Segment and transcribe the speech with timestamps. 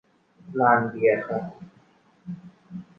[0.59, 1.43] ลานเบียร์ครับ